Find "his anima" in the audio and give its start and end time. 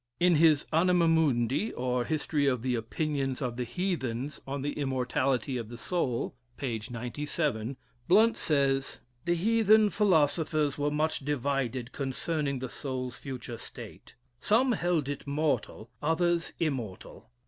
0.37-1.07